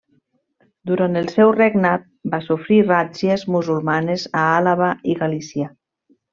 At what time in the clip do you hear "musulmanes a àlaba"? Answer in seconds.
3.59-4.93